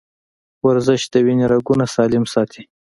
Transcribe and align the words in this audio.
ورزش 0.67 1.01
د 1.13 1.15
وینې 1.25 1.45
رګونه 1.53 1.85
سالم 1.95 2.23
ساتي. 2.33 2.63